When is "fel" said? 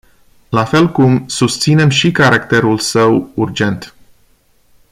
0.65-0.91